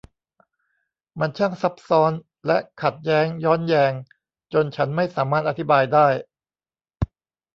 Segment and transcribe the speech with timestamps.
[1.19, 2.11] มันช่างซับซ้อน
[2.47, 3.93] และขัดแย้งย้อนแยง
[4.53, 6.07] จนฉันไม่สามารถอธิบายได้